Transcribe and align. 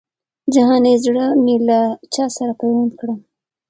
جهاني 0.53 0.93
زړه 1.03 1.25
مي 1.43 1.55
له 1.67 1.79
چا 2.13 2.25
سره 2.37 2.51
پیوند 2.59 2.91
کړم 2.99 3.19